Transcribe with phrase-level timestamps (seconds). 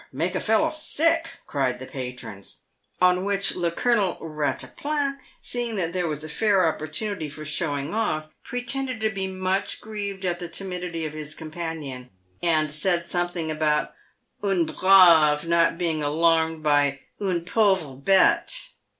[0.11, 2.61] Make a fellow sick," cried the patrons;
[2.99, 7.93] on which le Colonel Eattaplan, seeing that there was a fair oppor tunity for showing
[7.93, 12.09] off, pretended to be much grieved at the timidity of his companion,
[12.41, 13.93] and said something about
[14.41, 18.71] un brave not being alarmed by une pauvre bete.